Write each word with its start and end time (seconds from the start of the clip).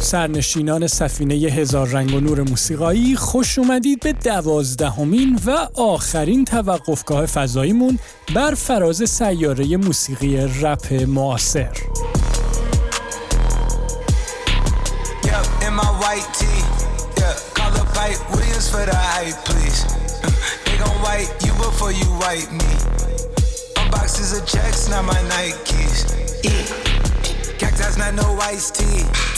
سرنشینان 0.00 0.86
سفینه 0.86 1.34
هزار 1.34 1.88
رنگ 1.88 2.14
و 2.14 2.20
نور 2.20 2.42
موسیقایی 2.42 3.16
خوش 3.16 3.58
اومدید 3.58 4.00
به 4.00 4.12
دوازدهمین 4.12 5.40
و 5.46 5.68
آخرین 5.74 6.44
توقفگاه 6.44 7.26
فضاییمون 7.26 7.98
بر 8.34 8.54
فراز 8.54 9.10
سیاره 9.10 9.76
موسیقی 9.76 10.36
رپ 10.36 10.92
معاصر. 10.92 11.72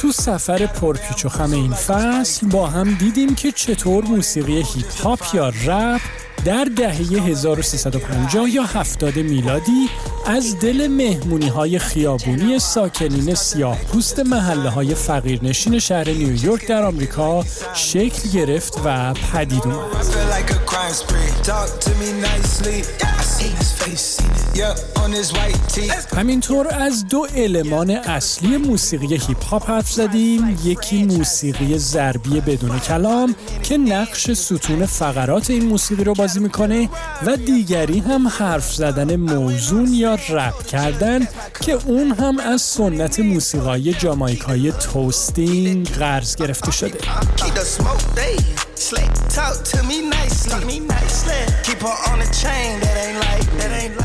تو 0.00 0.12
سفر 0.12 0.66
پرپیچ 0.66 1.24
و 1.24 1.28
خم 1.28 1.52
این 1.52 1.74
فصل 1.74 2.46
با 2.46 2.66
هم 2.66 2.94
دیدیم 2.94 3.34
که 3.34 3.52
چطور 3.52 4.04
موسیقی 4.04 4.56
هیپ 4.62 5.00
هاپ 5.02 5.20
یا 5.34 5.48
رپ 5.48 6.00
در 6.44 6.64
دهه 6.76 6.96
1350 6.96 8.50
یا 8.50 8.62
70 8.62 9.16
میلادی 9.16 9.88
از 10.26 10.58
دل 10.58 10.88
مهمونی 10.88 11.48
های 11.48 11.78
خیابونی 11.78 12.58
ساکنین 12.58 13.34
سیاه 13.34 13.78
پوست 13.78 14.18
محله 14.18 14.68
های 14.70 14.94
فقیرنشین 14.94 15.78
شهر 15.78 16.08
نیویورک 16.08 16.68
در 16.68 16.82
آمریکا 16.82 17.44
شکل 17.74 18.28
گرفت 18.34 18.80
و 18.84 19.14
پدید 19.32 19.62
اومد. 19.64 19.76
همینطور 26.16 26.74
از 26.74 27.06
دو 27.08 27.26
المان 27.34 27.90
اصلی 27.90 28.56
موسیقی 28.56 29.06
هیپ 29.06 29.44
هاپ 29.44 29.70
حرف 29.70 29.92
زدیم. 29.92 30.58
یکی 30.64 31.04
موسیقی 31.04 31.78
ضربی 31.78 32.40
بدون 32.40 32.78
کلام 32.78 33.34
که 33.62 33.78
نقش 33.78 34.30
ستون 34.30 34.86
فقرات 34.86 35.50
این 35.50 35.64
موسیقی 35.64 36.04
رو 36.04 36.14
بازی 36.14 36.40
می‌کنه 36.40 36.88
و 37.26 37.36
دیگری 37.36 37.98
هم 37.98 38.28
حرف 38.28 38.74
زدن 38.74 39.16
موزون 39.16 39.92
یا 39.92 40.18
رپ 40.28 40.66
کردن 40.66 41.28
که 41.60 41.72
اون 41.72 42.10
هم 42.10 42.38
از 42.38 42.62
سنت 42.62 43.20
موسیقای 43.20 43.94
جامایکایی 43.94 44.72
توستینگ 44.72 45.88
قرض 45.88 46.36
گرفته 46.36 46.70
شده. 46.70 46.98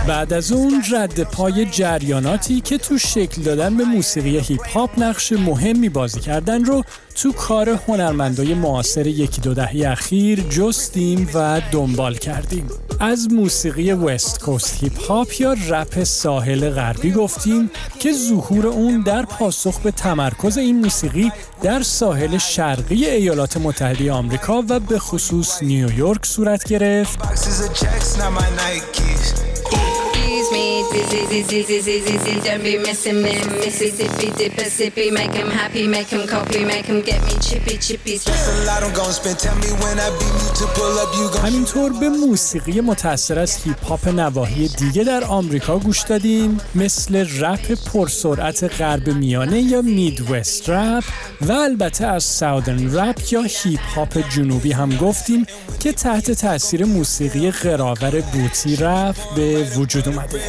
بعد 0.07 0.33
از 0.33 0.51
اون 0.51 0.83
رد 0.91 1.23
پای 1.23 1.65
جریاناتی 1.65 2.61
که 2.61 2.77
تو 2.77 2.97
شکل 2.97 3.41
دادن 3.41 3.77
به 3.77 3.83
موسیقی 3.83 4.39
هیپ 4.39 4.67
هاپ 4.67 4.89
نقش 4.97 5.31
مهمی 5.31 5.89
بازی 5.89 6.19
کردن 6.19 6.65
رو 6.65 6.83
تو 7.15 7.31
کار 7.31 7.69
هنرمندای 7.69 8.53
معاصر 8.53 9.07
یکی 9.07 9.41
دو 9.41 9.53
دهه 9.53 9.91
اخیر 9.91 10.39
جستیم 10.39 11.29
و 11.33 11.61
دنبال 11.71 12.15
کردیم 12.15 12.67
از 12.99 13.27
موسیقی 13.31 13.91
West 13.91 14.39
Coast 14.39 14.83
hip 14.83 15.01
hop 15.01 15.41
یا 15.41 15.55
رپ 15.69 16.03
ساحل 16.03 16.69
غربی 16.69 17.11
گفتیم 17.11 17.71
که 17.99 18.13
ظهور 18.13 18.67
اون 18.67 19.01
در 19.01 19.25
پاسخ 19.25 19.79
به 19.79 19.91
تمرکز 19.91 20.57
این 20.57 20.79
موسیقی 20.79 21.31
در 21.63 21.81
ساحل 21.81 22.37
شرقی 22.37 23.05
ایالات 23.05 23.57
متحده 23.57 24.11
آمریکا 24.11 24.63
و 24.69 24.79
به 24.79 24.99
خصوص 24.99 25.63
نیویورک 25.63 26.25
صورت 26.25 26.69
گرفت 26.69 27.19
همینطور 41.43 41.93
به 41.93 42.09
موسیقی 42.09 42.81
متأثر 42.81 43.39
از 43.39 43.55
هیپ 43.55 43.85
هاپ 43.85 44.07
نواحی 44.07 44.67
دیگه 44.67 45.03
در 45.03 45.23
آمریکا 45.23 45.77
گوش 45.79 46.01
دادیم 46.01 46.57
مثل 46.75 47.27
رپ 47.39 47.71
پرسرعت 47.71 48.63
غرب 48.63 49.09
میانه 49.09 49.61
یا 49.61 49.81
Midwest 49.81 50.69
rap 50.69 51.03
و 51.41 51.51
البته 51.51 52.05
از 52.05 52.23
Southern 52.23 52.95
rap 52.95 53.33
یا 53.33 53.41
هیپ 53.41 53.81
هاپ 53.95 54.29
جنوبی 54.29 54.71
هم 54.71 54.97
گفتیم 54.97 55.45
که 55.79 55.91
تحت 55.91 56.31
تاثیر 56.31 56.85
موسیقی 56.85 57.51
قرآور 57.51 58.21
booty 58.21 58.75
rap 58.75 59.15
به 59.35 59.63
وجود 59.77 60.07
اومده. 60.07 60.39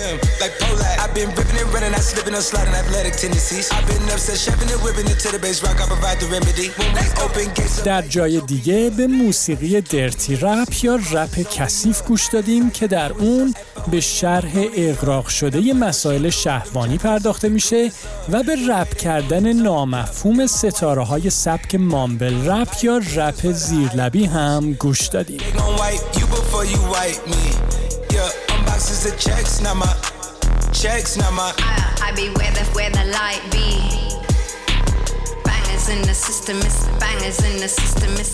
در 7.85 8.03
جای 8.03 8.41
دیگه 8.41 8.91
به 8.91 9.07
موسیقی 9.07 9.81
درتی 9.81 10.37
رپ 10.37 10.85
یا 10.85 10.99
رپ 11.13 11.51
کثیف 11.53 12.03
گوش 12.03 12.29
دادیم 12.33 12.71
که 12.71 12.87
در 12.87 13.13
اون 13.13 13.55
به 13.91 14.01
شرح 14.01 14.53
اغراق 14.77 15.29
شده 15.29 15.73
مسائل 15.73 16.31
شهوانی 16.31 16.99
پرداخته 16.99 17.49
میشه 17.49 17.91
و 18.29 18.43
به 18.43 18.57
رپ 18.69 18.97
کردن 18.97 19.53
نامفهوم 19.53 20.47
ستاره 20.47 21.05
های 21.05 21.31
سبک 21.31 21.75
مامبل 21.75 22.49
رپ 22.49 22.69
یا 22.83 23.01
رپ 23.17 23.53
زیرلبی 23.53 24.25
هم 24.25 24.73
گوش 24.73 25.07
دادیم. 25.07 25.41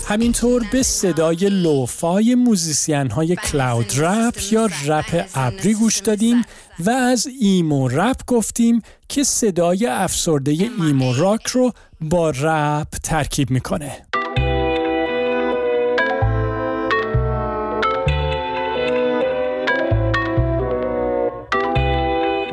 همینطور 0.07 0.63
به 0.71 0.83
صدای 0.83 1.49
lo-fi 1.49 2.35
موزیسین 2.35 3.11
های 3.11 3.35
cloud 3.35 3.93
rap 3.97 4.39
یا 4.51 4.69
رپ 4.85 5.25
ابری 5.35 5.73
گوش 5.73 5.97
دادیم 5.97 6.41
و 6.79 6.89
از 6.89 7.27
emo 7.39 7.87
rap 7.87 8.25
گفتیم 8.27 8.81
که 9.09 9.23
صدای 9.23 9.85
افسرده 9.85 10.51
emo 10.51 11.13
rock 11.13 11.47
رو 11.47 11.71
با 12.01 12.29
رپ 12.29 12.87
ترکیب 13.03 13.51
می‌کنه. 13.51 14.05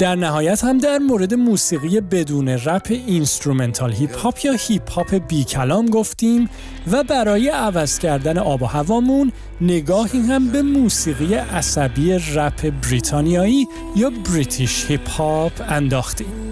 در 0.00 0.14
نهایت 0.14 0.64
هم 0.64 0.78
در 0.78 0.98
مورد 0.98 1.34
موسیقی 1.34 2.00
بدون 2.00 2.48
رپ 2.48 2.86
instrumental 2.90 3.92
hip 3.92 4.16
hop 4.16 4.44
یا 4.44 4.52
هیپ 4.52 4.90
هاپ 4.90 5.14
بی 5.14 5.44
کلام 5.44 5.86
گفتیم 5.86 6.48
و 6.92 7.04
برای 7.04 7.48
عوض 7.48 7.98
کردن 7.98 8.38
آب 8.38 8.62
و 8.62 8.66
هوامون 8.66 9.32
نگاهی 9.60 10.20
هم 10.20 10.48
به 10.48 10.62
موسیقی 10.62 11.34
عصبی 11.34 12.12
رپ 12.12 12.72
بریتانیایی 12.82 13.66
یا 13.96 14.10
British 14.10 14.86
hip 14.88 15.08
hop 15.08 15.52
انداختیم. 15.68 16.49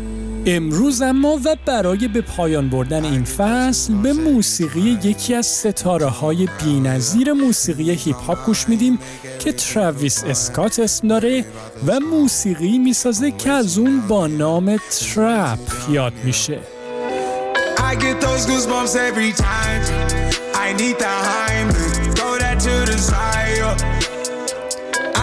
امروز 0.51 1.03
اما 1.03 1.41
و 1.45 1.57
برای 1.67 2.09
به 2.09 2.21
پایان 2.21 2.69
بردن 2.69 3.05
این 3.05 3.25
فصل 3.25 3.95
به 3.95 4.13
موسیقی 4.13 4.99
یکی 5.03 5.35
از 5.35 5.47
ستاره 5.47 6.07
های 6.07 6.49
بینظیر 6.65 7.33
موسیقی 7.33 7.91
هیپ 7.91 8.17
هاپ 8.17 8.47
گوش 8.47 8.69
میدیم 8.69 8.99
که 9.39 9.53
تراویس 9.53 10.25
اسکات 10.25 10.79
اسم 10.79 11.09
داره 11.09 11.45
و 11.87 12.01
موسیقی 12.01 12.79
می‌سازه 12.79 13.31
که 13.31 13.51
از 13.51 13.79
اون 13.79 14.01
با 14.01 14.27
نام 14.27 14.77
trap 14.77 15.59
یاد 15.91 16.13
میشه. 16.25 16.59
I 20.69 20.73
need 20.81 20.99
the 20.99 21.15
Heimlich, 21.29 21.97
throw 22.17 22.35
that 22.43 22.57
to 22.65 22.75
the 22.91 22.99
side. 23.11 24.18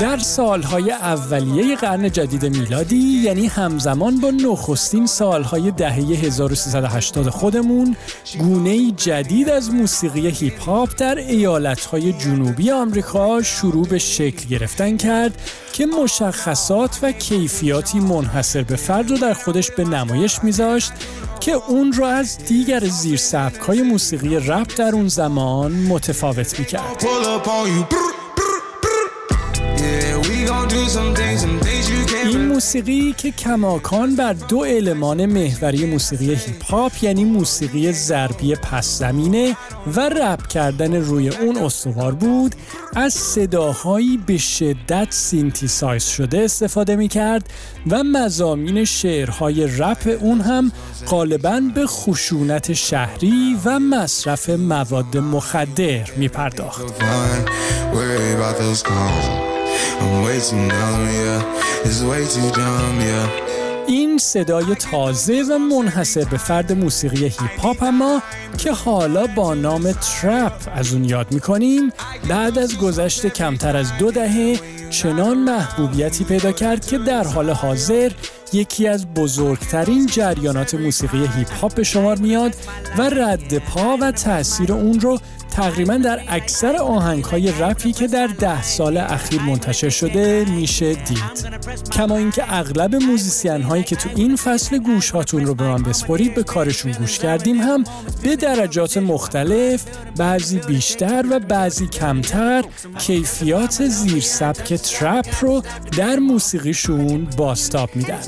در 0.00 0.18
سالهای 0.18 0.90
اولیه 0.90 1.76
قرن 1.76 2.10
جدید 2.10 2.46
میلادی 2.46 2.96
یعنی 2.96 3.46
همزمان 3.46 4.20
با 4.20 4.30
نخستین 4.30 5.06
سالهای 5.06 5.70
دهه 5.70 5.94
1380 5.94 7.28
خودمون 7.28 7.96
گونه 8.38 8.90
جدید 8.90 9.48
از 9.48 9.70
موسیقی 9.70 10.28
هیپ 10.28 10.60
هاپ 10.60 10.88
در 10.98 11.14
ایالتهای 11.14 12.12
جنوبی 12.12 12.70
آمریکا 12.70 13.42
شروع 13.42 13.86
به 13.86 13.98
شکل 13.98 14.48
گرفتن 14.48 14.96
کرد 14.96 15.40
که 15.72 15.86
مشخصات 15.86 16.98
و 17.02 17.12
کیفیاتی 17.12 18.00
منحصر 18.00 18.62
به 18.62 18.76
فرد 18.76 19.10
رو 19.10 19.16
در 19.16 19.34
خودش 19.34 19.70
به 19.70 19.84
نمایش 19.84 20.44
میذاشت 20.44 20.92
که 21.40 21.52
اون 21.52 21.92
رو 21.92 22.04
از 22.04 22.38
دیگر 22.38 22.84
زیر 22.84 23.20
های 23.66 23.82
موسیقی 23.82 24.36
رپ 24.36 24.76
در 24.76 24.94
اون 24.94 25.08
زمان 25.08 25.72
متفاوت 25.72 26.58
می‌کرد. 26.58 27.04
این 32.24 32.46
موسیقی 32.46 33.14
که 33.18 33.30
کماکان 33.30 34.16
بر 34.16 34.32
دو 34.32 34.58
المان 34.58 35.26
محوری 35.26 35.86
موسیقی 35.86 36.34
هیپ 36.34 36.64
هاپ 36.64 36.92
یعنی 37.02 37.24
موسیقی 37.24 37.92
ضربی 37.92 38.54
پس 38.54 38.98
زمینه 38.98 39.56
و 39.96 40.00
رپ 40.00 40.46
کردن 40.46 40.94
روی 40.94 41.28
اون 41.28 41.56
استوار 41.56 42.12
بود 42.12 42.54
از 42.96 43.14
صداهایی 43.14 44.16
به 44.26 44.38
شدت 44.38 45.06
synthesize 45.10 46.04
شده 46.04 46.38
استفاده 46.38 46.96
می 46.96 47.08
کرد 47.08 47.50
و 47.90 48.02
مزامین 48.02 48.84
شعرهای 48.84 49.66
رپ 49.66 50.18
اون 50.20 50.40
هم 50.40 50.72
غالبا 51.08 51.60
به 51.74 51.86
خشونت 51.86 52.72
شهری 52.72 53.58
و 53.64 53.78
مصرف 53.78 54.50
مواد 54.50 55.16
مخدر 55.16 56.10
می 56.16 56.28
پرداخت. 56.28 57.02
این 63.86 64.18
صدای 64.18 64.74
تازه 64.74 65.42
و 65.42 65.58
منحصر 65.58 66.24
به 66.24 66.36
فرد 66.36 66.72
موسیقی 66.72 67.24
هیپ 67.24 67.60
هاپ 67.62 67.82
اما 67.82 68.22
که 68.58 68.72
حالا 68.72 69.26
با 69.26 69.54
نام 69.54 69.92
ترپ 69.92 70.68
از 70.74 70.92
اون 70.92 71.04
یاد 71.04 71.32
می‌کنیم 71.32 71.92
بعد 72.28 72.58
از 72.58 72.78
گذشت 72.78 73.26
کمتر 73.26 73.76
از 73.76 73.92
دو 73.98 74.10
دهه 74.10 74.60
چنان 74.90 75.38
محبوبیتی 75.38 76.24
پیدا 76.24 76.52
کرد 76.52 76.86
که 76.86 76.98
در 76.98 77.24
حال 77.26 77.50
حاضر 77.50 78.12
یکی 78.52 78.88
از 78.88 79.06
بزرگترین 79.06 80.06
جریانات 80.06 80.74
موسیقی 80.74 81.26
هیپ 81.36 81.52
هاپ 81.52 81.74
به 81.74 81.82
شمار 81.82 82.18
میاد 82.18 82.56
و 82.98 83.02
رد 83.02 83.58
پا 83.58 83.96
و 84.00 84.12
تاثیر 84.12 84.72
اون 84.72 85.00
رو 85.00 85.18
تقریبا 85.52 85.96
در 85.96 86.20
اکثر 86.28 86.76
آهنگ 86.76 87.24
های 87.24 87.52
رپی 87.52 87.92
که 87.92 88.06
در 88.06 88.26
ده 88.26 88.62
سال 88.62 88.96
اخیر 88.96 89.42
منتشر 89.42 89.88
شده 89.88 90.44
میشه 90.48 90.94
دید. 90.94 91.52
کما 91.92 92.16
اینکه 92.16 92.54
اغلب 92.54 92.94
موزیسین 92.94 93.62
هایی 93.62 93.82
که 93.82 93.96
تو 93.96 94.08
این 94.16 94.36
فصل 94.36 94.78
گوش 94.78 95.10
هاتون 95.10 95.46
رو 95.46 95.54
به 95.54 95.64
من 95.64 95.82
بسپرید 95.82 96.34
به 96.34 96.42
کارشون 96.42 96.92
گوش 96.92 97.18
کردیم 97.18 97.60
هم 97.60 97.84
به 98.22 98.36
درجات 98.36 98.96
مختلف 98.96 99.84
بعضی 100.16 100.58
بیشتر 100.58 101.24
و 101.30 101.38
بعضی 101.38 101.86
کمتر 101.86 102.64
کیفیات 102.98 103.86
زیر 103.86 104.22
سبک 104.22 104.74
ترپ 104.74 105.26
رو 105.40 105.62
در 105.96 106.16
موسیقیشون 106.16 107.28
باستاب 107.36 107.90
میدن. 107.96 108.20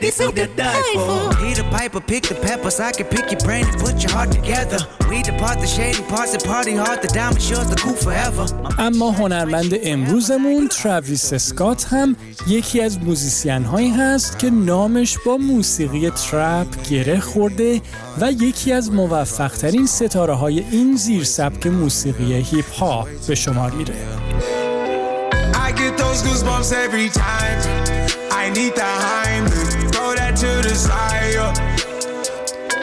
This 0.00 0.18
is 0.18 0.32
the 0.32 0.46
die 0.56 0.94
for. 0.94 1.36
Peter 1.42 1.64
Piper, 1.64 2.00
pick 2.00 2.22
the 2.22 2.34
peppers. 2.34 2.80
I 2.80 2.90
can 2.92 3.06
pick 3.14 3.30
your 3.32 3.40
brain 3.46 3.64
and 3.70 3.78
put 3.84 4.02
your 4.02 4.12
heart 4.16 4.30
together. 4.32 4.78
We 5.10 5.22
depart 5.22 5.60
the 5.60 5.66
shady 5.66 6.02
parts 6.12 6.32
and 6.32 6.42
party 6.42 6.74
hard. 6.74 7.02
The 7.02 7.08
diamond 7.08 7.42
shows 7.42 7.68
the 7.68 7.76
cool 7.76 7.96
forever. 8.06 8.46
اما 8.78 9.10
هنرمند 9.10 9.74
امروزمون 9.82 10.68
تراویس 10.68 11.32
اسکات 11.32 11.84
هم 11.84 12.16
یکی 12.48 12.80
از 12.80 12.98
موزیسین 12.98 13.64
هایی 13.64 13.90
هست 13.90 14.38
که 14.38 14.50
نامش 14.50 15.18
با 15.26 15.36
موسیقی 15.36 16.10
trap 16.10 16.88
گره 16.90 17.20
خورده 17.20 17.80
و 18.20 18.32
یکی 18.32 18.72
از 18.72 18.92
موفق 18.92 19.52
ترین 19.52 19.86
ستاره 19.86 20.34
های 20.34 20.60
این 20.70 20.96
زیر 20.96 21.24
سبک 21.24 21.66
موسیقی 21.66 22.34
هیپ 22.34 22.72
هاپ 22.72 23.08
به 23.28 23.34
شمار 23.34 23.70
میره. 23.70 24.19
I 25.80 25.88
get 25.88 25.96
those 25.96 26.22
goosebumps 26.22 26.74
every 26.74 27.08
time. 27.08 27.58
I 28.30 28.50
need 28.50 28.74
the 28.74 28.82
Heimlich. 28.82 29.90
to 30.36 30.68
the 30.68 30.74
side. 30.74 31.36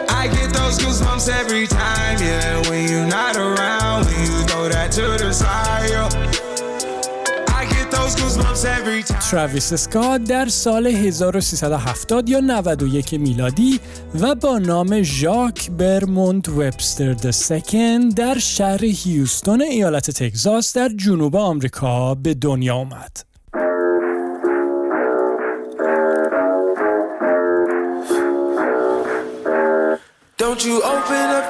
I 0.09 0.27
get 0.27 0.51
those 0.51 0.79
goosebumps 0.79 1.29
every 1.29 1.67
time, 1.67 2.17
yeah. 2.19 2.67
When 2.67 2.89
you're 2.89 3.05
not 3.05 3.37
around, 3.37 4.05
when 4.05 4.19
you 4.19 4.41
throw 4.47 4.69
that 4.69 4.91
to 4.93 5.23
the 5.23 5.31
side. 5.31 6.36
تراویس 9.31 9.73
اسکات 9.73 10.23
در 10.23 10.45
سال 10.45 10.87
1370 10.87 12.29
یا 12.29 12.39
91 12.39 13.13
میلادی 13.13 13.79
و 14.21 14.35
با 14.35 14.57
نام 14.59 15.01
ژاک 15.01 15.71
برموند 15.71 16.49
وبستر 16.49 17.13
د 17.13 17.31
سکن 17.31 18.09
در 18.09 18.37
شهر 18.37 18.85
هیوستون 18.85 19.61
ایالت 19.61 20.11
تگزاس 20.11 20.77
در 20.77 20.89
جنوب 20.89 21.35
آمریکا 21.35 22.15
به 22.15 22.33
دنیا 22.33 22.75
آمد. 22.75 23.17
Don't 30.39 30.63
you 30.63 30.77
open 30.83 31.27
up 31.39 31.46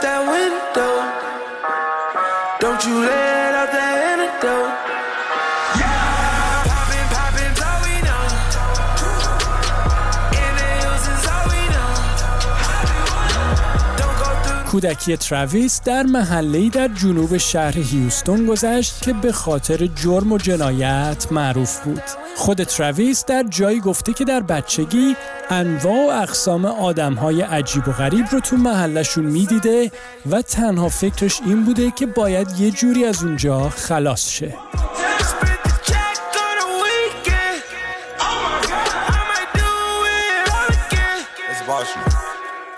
کودکی 14.77 15.17
تراویس 15.17 15.81
در 15.85 16.03
محله‌ای 16.03 16.69
در 16.69 16.87
جنوب 16.87 17.37
شهر 17.37 17.77
هیوستون 17.77 18.45
گذشت 18.45 19.01
که 19.01 19.13
به 19.13 19.31
خاطر 19.31 19.85
جرم 19.87 20.31
و 20.31 20.37
جنایت 20.37 21.27
معروف 21.31 21.79
بود. 21.79 22.01
خود 22.35 22.63
تراویس 22.63 23.25
در 23.25 23.43
جایی 23.49 23.79
گفته 23.79 24.13
که 24.13 24.25
در 24.25 24.39
بچگی 24.39 25.15
انواع 25.49 26.07
و 26.07 26.21
اقسام 26.21 26.65
آدمهای 26.65 27.41
عجیب 27.41 27.87
و 27.87 27.91
غریب 27.91 28.25
رو 28.31 28.39
تو 28.39 28.57
محلشون 28.57 29.25
می‌دیده 29.25 29.91
و 30.31 30.41
تنها 30.41 30.89
فکرش 30.89 31.41
این 31.45 31.63
بوده 31.65 31.91
که 31.91 32.05
باید 32.05 32.59
یه 32.59 32.71
جوری 32.71 33.05
از 33.05 33.23
اونجا 33.23 33.69
خلاص 33.69 34.29
شه. 34.29 34.53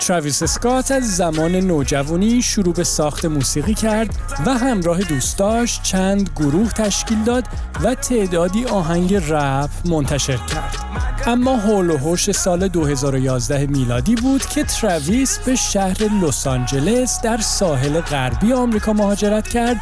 تراویس 0.10 0.44
اسکات 0.44 0.92
از 0.92 1.16
زمان 1.16 1.56
نوجوانی 1.56 2.42
شروع 2.42 2.74
به 2.74 2.84
ساخت 2.84 3.26
موسیقی 3.26 3.74
کرد 3.74 4.16
و 4.46 4.54
همراه 4.54 5.00
دوستاش 5.04 5.82
چند 5.82 6.30
گروه 6.36 6.72
تشکیل 6.72 7.24
داد 7.24 7.44
و 7.84 7.96
تعدادی 7.96 8.66
آهنگ 8.66 9.16
رپ 9.16 9.70
منتشر 9.86 10.38
کرد. 10.38 11.09
اما 11.30 11.56
حول 11.56 11.90
و 11.90 11.98
حوش 11.98 12.32
سال 12.32 12.68
2011 12.68 13.68
میلادی 13.68 14.16
بود 14.16 14.46
که 14.46 14.64
تراویس 14.64 15.40
به 15.40 15.56
شهر 15.56 15.98
لس 16.04 16.48
آنجلس 16.48 17.22
در 17.22 17.38
ساحل 17.38 18.02
غربی 18.02 18.54
آمریکا 18.54 18.94
مهاجرت 18.94 19.48
کرد 19.48 19.82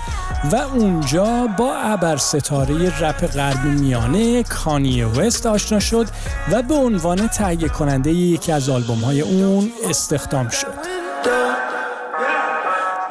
و 0.51 0.55
اونجا 0.55 1.47
با 1.57 1.75
ابر 1.75 2.17
ستاره 2.17 2.99
رپ 2.99 3.25
غربی 3.25 3.69
میانه 3.69 4.43
کانی 4.43 5.03
وست 5.03 5.45
آشنا 5.45 5.79
شد 5.79 6.07
و 6.51 6.61
به 6.61 6.73
عنوان 6.73 7.27
تهیه 7.27 7.69
کننده 7.69 8.11
یکی 8.11 8.51
از 8.51 8.69
آلبوم 8.69 8.99
های 8.99 9.21
اون 9.21 9.71
استخدام 9.89 10.49
شد. 10.49 10.73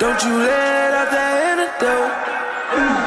Don't 0.00 0.22
you 0.26 0.34
let 0.48 0.92
out 1.00 1.10
the 1.14 1.24
antidote. 1.50 3.05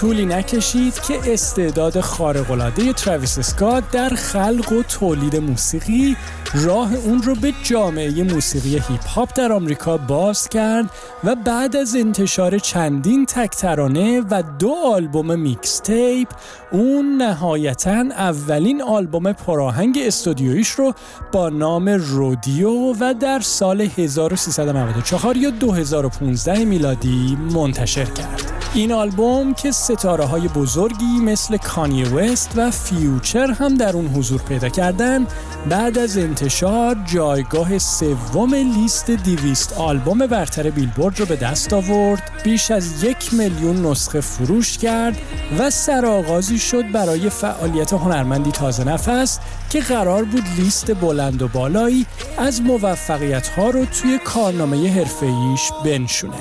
طولی 0.00 0.26
نکشید 0.26 0.94
که 1.00 1.32
استعداد 1.32 2.00
خارق‌العاده 2.00 2.92
تراویس 2.92 3.38
اسکات 3.38 3.90
در 3.90 4.08
خلق 4.08 4.72
و 4.72 4.82
تولید 4.82 5.36
موسیقی 5.36 6.16
راه 6.54 6.94
اون 6.94 7.22
رو 7.22 7.34
به 7.34 7.52
جامعه 7.62 8.22
موسیقی 8.22 8.74
هیپ 8.74 9.06
هاپ 9.06 9.28
در 9.34 9.52
آمریکا 9.52 9.96
باز 9.96 10.48
کرد 10.48 10.90
و 11.24 11.34
بعد 11.34 11.76
از 11.76 11.96
انتشار 11.96 12.58
چندین 12.58 13.26
تک 13.26 13.50
ترانه 13.50 14.22
و 14.30 14.42
دو 14.58 14.74
آلبوم 14.86 15.38
mixtape 15.38 16.28
اون 16.72 17.16
نهایتا 17.16 18.04
اولین 18.10 18.82
آلبوم 18.82 19.32
پراهنگ 19.32 19.98
استودیویش 20.02 20.70
رو 20.70 20.94
با 21.32 21.48
نام 21.48 21.88
Rodeo 21.88 22.70
و 23.00 23.14
در 23.20 23.40
سال 23.40 23.80
1394 23.80 25.36
یا 25.36 25.50
2015 25.50 26.64
میلادی 26.64 27.38
منتشر 27.54 28.04
کرد. 28.04 28.59
این 28.74 28.92
آلبوم 28.92 29.54
که 29.54 29.70
ستاره 29.70 30.24
های 30.24 30.48
بزرگی 30.48 31.20
مثل 31.22 31.56
کانی 31.56 32.04
وست 32.04 32.50
و 32.56 32.70
فیوچر 32.70 33.50
هم 33.50 33.74
در 33.74 33.92
اون 33.96 34.06
حضور 34.06 34.42
پیدا 34.42 34.68
کردن 34.68 35.26
بعد 35.68 35.98
از 35.98 36.18
انتشار 36.18 36.96
جایگاه 37.12 37.78
سوم 37.78 38.54
لیست 38.54 39.10
دیویست 39.10 39.72
آلبوم 39.72 40.26
برتر 40.26 40.70
بیلبورد 40.70 41.20
رو 41.20 41.26
به 41.26 41.36
دست 41.36 41.72
آورد 41.72 42.22
بیش 42.44 42.70
از 42.70 43.04
یک 43.04 43.34
میلیون 43.34 43.86
نسخه 43.86 44.20
فروش 44.20 44.78
کرد 44.78 45.18
و 45.58 45.70
سرآغازی 45.70 46.58
شد 46.58 46.92
برای 46.92 47.30
فعالیت 47.30 47.92
هنرمندی 47.92 48.50
تازه 48.50 48.84
نفس 48.84 49.38
که 49.70 49.80
قرار 49.80 50.24
بود 50.24 50.44
لیست 50.56 50.94
بلند 50.94 51.42
و 51.42 51.48
بالایی 51.48 52.06
از 52.38 52.62
موفقیت 52.62 53.48
ها 53.48 53.70
رو 53.70 53.84
توی 53.84 54.18
کارنامه 54.24 54.92
حرفه‌ایش 54.92 55.70
بنشونه. 55.84 56.36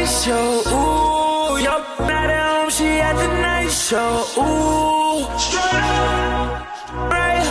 light 0.00 0.08
show. 0.08 0.62
Ooh, 0.68 1.58
your 1.58 1.80
night 2.06 2.30
at 2.30 2.60
home, 2.60 2.70
she 2.70 2.86
at 3.00 3.14
the 3.14 3.28
night 3.42 3.70
show. 3.70 4.24
Ooh, 4.38 5.38
straight 5.38 5.74
up, 6.08 6.66
right? 7.10 7.46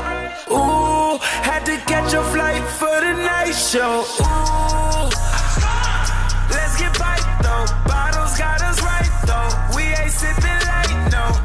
Ooh, 0.51 1.17
had 1.43 1.65
to 1.65 1.77
catch 1.85 2.13
a 2.13 2.23
flight 2.31 2.63
for 2.79 2.99
the 3.01 3.13
night 3.13 3.53
show. 3.53 4.03
Ooh. 4.21 4.58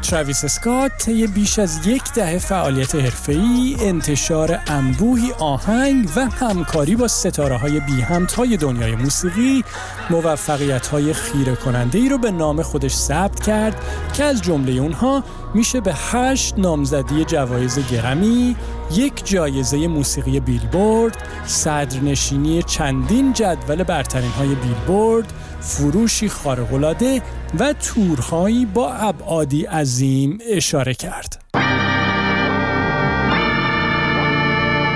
تراویس 0.09 0.43
اسکات 0.43 0.91
طی 0.97 1.27
بیش 1.27 1.59
از 1.59 1.87
یک 1.87 2.03
دهه 2.13 2.37
فعالیت 2.37 2.95
حرفه‌ای، 2.95 3.75
انتشار 3.79 4.59
انبوهی 4.67 5.31
آهنگ 5.39 6.09
و 6.15 6.25
همکاری 6.25 6.95
با 6.95 7.07
ستاره 7.07 7.57
های 7.57 7.79
بی 7.79 8.01
همتای 8.01 8.57
دنیای 8.57 8.95
موسیقی، 8.95 9.63
موفقیت 10.09 10.87
های 10.87 11.13
خیره 11.13 11.55
کننده 11.55 11.99
ای 11.99 12.09
رو 12.09 12.17
به 12.17 12.31
نام 12.31 12.61
خودش 12.61 12.95
ثبت 12.95 13.39
کرد 13.39 13.81
که 14.13 14.23
از 14.23 14.41
جمله 14.41 14.71
اونها 14.71 15.23
میشه 15.53 15.81
به 15.81 15.93
هشت 15.93 16.53
نامزدی 16.57 17.25
جوایز 17.25 17.79
گرمی، 17.91 18.55
یک 18.91 19.25
جایزه 19.25 19.87
موسیقی 19.87 20.39
بیلبورد، 20.39 21.17
صدرنشینی 21.45 22.63
چندین 22.63 23.33
جدول 23.33 23.83
برترین 23.83 24.31
های 24.31 24.55
بیلبورد، 24.55 25.33
فروشی 25.65 26.29
خارق‌العاده 26.29 27.21
و 27.59 27.73
تورهایی 27.73 28.65
با 28.65 28.93
ابعادی 28.93 29.65
عظیم 29.65 30.37
اشاره 30.49 30.93
کرد. 30.93 31.41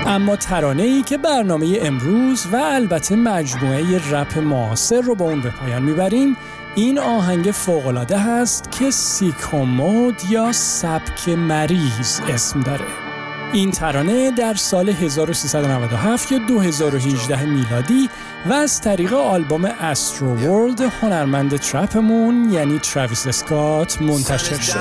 اما 0.06 0.36
ترانه 0.36 0.82
ای 0.82 1.02
که 1.02 1.18
برنامه 1.18 1.78
امروز 1.82 2.46
و 2.52 2.56
البته 2.56 3.16
مجموعه 3.16 4.10
رپ 4.10 4.38
معاصر 4.38 5.00
رو 5.00 5.14
با 5.14 5.24
اون 5.24 5.40
به 5.40 5.50
پایان 5.50 5.82
می‌بریم 5.82 6.36
این 6.74 6.98
آهنگ 6.98 7.44
فوقالعاده 7.44 8.18
هست 8.18 8.70
که 8.70 8.90
سیکومود 8.90 10.16
یا 10.30 10.52
سبک 10.52 11.28
مریض 11.28 12.20
اسم 12.28 12.60
داره 12.60 13.09
این 13.52 13.70
ترانه 13.70 14.30
در 14.30 14.54
سال 14.54 14.88
1397 14.88 16.32
یا 16.32 16.38
2018 16.38 17.44
میلادی 17.44 18.10
و 18.46 18.52
از 18.52 18.80
طریق 18.80 19.12
آلبوم 19.12 19.64
Astroworld 19.64 20.80
هنرمند 20.80 21.56
trap 21.56 22.10
مون 22.10 22.50
یعنی 22.52 22.78
تراویس 22.78 23.26
اسکات 23.26 24.02
منتشر 24.02 24.58
شد. 24.60 24.80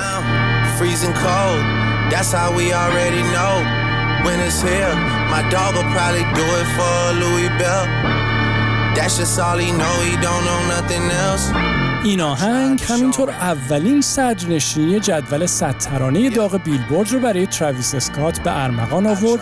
این 12.03 12.21
آهنگ 12.21 12.83
همینطور 12.83 13.29
اولین 13.29 14.01
صدرنشینی 14.01 14.99
جدول 14.99 15.45
صد 15.45 15.77
ترانه 15.77 16.29
داغ 16.29 16.63
بیلبورد 16.63 17.11
رو 17.11 17.19
برای 17.19 17.47
تراویس 17.47 17.95
اسکات 17.95 18.39
به 18.39 18.63
ارمغان 18.63 19.07
آورد 19.07 19.41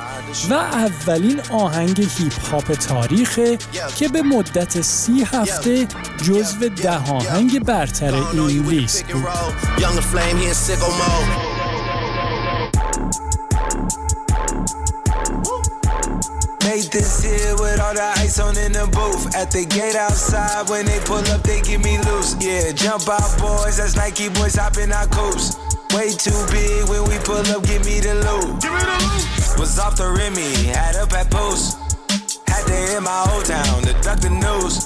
و 0.49 0.53
اولین 0.53 1.41
آهنگ 1.51 2.07
هیپ 2.17 2.39
هاپ 2.51 2.71
تاریخه 2.73 3.57
که 3.95 4.07
به 4.07 4.21
مدت 4.21 4.81
سی 4.81 5.23
هفته 5.23 5.87
جزو 6.23 6.69
ده 6.69 7.11
آهنگ 7.11 7.65
برتر 7.65 8.15
این 8.15 8.69
لیست 8.69 9.05
بود. 9.05 9.23
On 18.39 18.57
in 18.57 18.71
the 18.71 18.85
booth. 18.93 19.35
At 19.35 19.51
the 19.51 19.65
gate 19.65 19.95
outside, 19.95 20.69
when 20.69 20.85
they 20.85 20.99
pull 21.05 21.23
up, 21.33 21.43
they 21.43 21.61
give 21.61 21.83
me 21.83 21.97
loose. 22.05 22.35
Yeah, 22.39 22.71
jump 22.71 23.07
out, 23.09 23.29
boys. 23.39 23.77
That's 23.77 23.95
Nike 23.95 24.29
boys 24.29 24.55
hopping 24.55 24.91
our 24.91 25.07
coops. 25.07 25.57
Way 25.93 26.11
too 26.13 26.35
big 26.51 26.89
when 26.89 27.03
we 27.09 27.17
pull 27.23 27.43
up, 27.53 27.63
give 27.65 27.85
me 27.85 27.99
the 27.99 28.15
loot. 28.21 28.61
Give 28.61 28.73
me 28.73 28.81
the 28.83 28.97
loot. 28.99 29.59
Was 29.59 29.79
off 29.79 29.97
the 29.97 30.09
Remy, 30.09 30.69
had 30.69 30.95
up 30.95 31.13
at 31.13 31.31
post. 31.31 31.77
Had 32.47 32.65
to 32.67 32.73
hit 32.73 33.01
my 33.01 33.25
old 33.31 33.45
town 33.45 33.81
to 33.83 33.93
duck 34.05 34.19
the 34.19 34.29
news. 34.29 34.85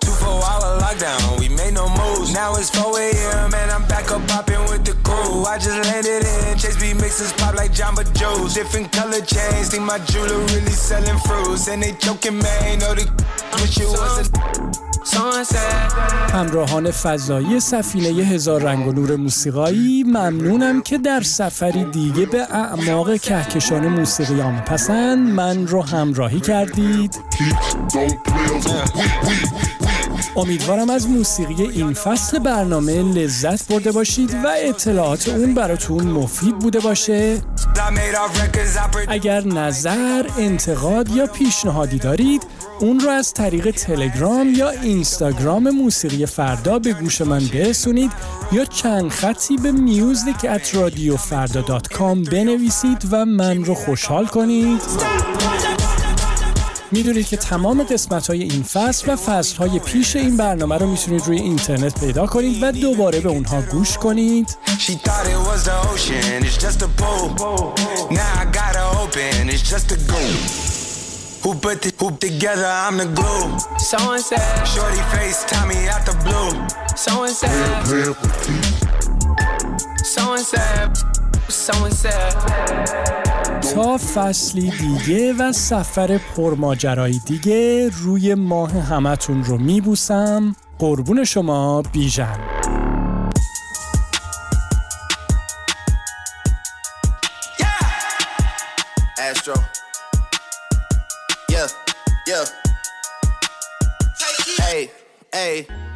Two 0.00 0.14
four 0.18 0.42
hour 0.42 0.80
lockdown, 0.80 1.38
we 1.38 1.48
made 1.48 1.74
no 1.74 1.88
moves. 1.88 2.01
Now 2.32 2.54
it's 2.56 2.70
4 2.70 2.98
a.m. 2.98 3.52
and 3.54 3.70
I'm 3.70 3.86
back 3.88 4.10
up 4.10 4.26
popping 4.26 4.62
with 4.70 4.84
the 4.84 4.92
crew. 5.04 5.44
I 5.44 5.58
just 5.58 5.78
landed 5.88 6.24
in 6.24 6.58
Chase 6.58 6.80
B 6.80 6.94
mixes 6.94 7.32
pop 7.34 7.54
like 7.54 7.72
Jamba 7.72 8.04
Joe's. 8.14 8.54
Different 8.54 8.90
color 8.90 9.20
chains, 9.20 9.68
think 9.70 9.84
my 9.84 9.98
jeweler 9.98 10.38
really 10.52 10.72
selling 10.72 11.18
fruits. 11.26 11.68
And 11.68 11.82
they 11.82 11.92
joking, 11.92 12.38
man, 12.38 12.78
know 12.78 12.94
the 12.94 13.04
wish 13.60 13.78
it 13.78 13.88
wasn't. 13.88 14.82
همراهان 16.32 16.90
فضایی 16.90 17.60
سفینه 17.60 18.08
هزار 18.08 18.62
رنگ 18.62 18.86
و 18.86 18.92
نور 18.92 19.16
موسیقایی 19.16 20.02
ممنونم 20.02 20.82
که 20.82 20.98
در 20.98 21.20
سفری 21.20 21.84
دیگه 21.84 22.26
به 22.26 22.42
اعماق 22.42 23.16
کهکشان 23.16 23.88
موسیقی 23.88 24.42
پسند 24.42 25.28
من 25.28 25.66
رو 25.66 25.82
همراهی 25.82 26.40
کردید 26.40 27.16
امیدوارم 30.36 30.90
از 30.90 31.08
موسیقی 31.08 31.62
این 31.62 31.92
فصل 31.92 32.38
برنامه 32.38 33.02
لذت 33.02 33.72
برده 33.72 33.92
باشید 33.92 34.34
و 34.34 34.48
اطلاعات 34.56 35.28
اون 35.28 35.54
براتون 35.54 36.04
مفید 36.04 36.58
بوده 36.58 36.80
باشه. 36.80 37.38
اگر 39.08 39.44
نظر، 39.44 40.26
انتقاد 40.38 41.08
یا 41.08 41.26
پیشنهادی 41.26 41.98
دارید 41.98 42.42
اون 42.80 43.00
رو 43.00 43.08
از 43.08 43.32
طریق 43.32 43.70
تلگرام 43.70 44.54
یا 44.54 44.70
اینستاگرام 44.70 45.70
موسیقی 45.70 46.26
فردا 46.26 46.78
به 46.78 46.92
گوش 46.92 47.20
من 47.20 47.42
برسونید 47.54 48.12
یا 48.52 48.64
چند 48.64 49.08
خطی 49.08 49.56
به 49.56 49.72
میوزیک 49.72 50.44
ات 50.44 50.74
رادیو 50.74 51.16
بنویسید 52.30 53.08
و 53.10 53.24
من 53.24 53.64
رو 53.64 53.74
خوشحال 53.74 54.26
کنید. 54.26 54.80
می‌دونید 56.92 57.26
که 57.26 57.36
تمام 57.36 57.82
قسمت 57.82 58.26
های 58.26 58.42
این 58.42 58.62
فصل 58.62 59.12
و 59.12 59.16
فصل 59.16 59.56
های 59.56 59.78
پیش 59.78 60.16
این 60.16 60.36
برنامه 60.36 60.78
رو 60.78 60.86
می‌تونید 60.86 61.26
روی 61.26 61.38
اینترنت 61.38 62.00
پیدا 62.00 62.26
کنید 62.26 62.62
و 62.62 62.72
دوباره 62.72 63.20
به 63.20 63.28
اونها 63.28 63.62
گوش 63.62 63.98
کنید. 63.98 64.56
Who 71.42 71.54
put 71.54 72.20
together? 72.20 72.70
I'm 72.86 72.98
Shorty 74.72 75.02
face, 75.12 75.40
out 75.92 76.04
the 76.06 76.14
blue. 76.24 76.52
تا 83.74 83.98
فصلی 84.14 84.70
دیگه 84.70 85.32
و 85.32 85.52
سفر 85.52 86.20
پرماجرایی 86.36 87.18
دیگه 87.26 87.90
روی 87.92 88.34
ماه 88.34 88.70
همتون 88.70 89.44
رو 89.44 89.58
میبوسم. 89.58 90.56
قربون 90.78 91.24
شما 91.24 91.82
بیژن. 91.82 92.38
Hey. 105.32 105.91